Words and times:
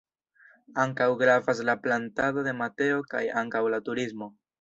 Ankaŭ 0.83 1.09
gravas 1.19 1.61
la 1.69 1.75
plantado 1.83 2.45
de 2.47 2.53
mateo 2.63 3.05
kaj 3.13 3.21
ankaŭ 3.43 3.63
la 3.75 3.81
turismo. 3.91 4.31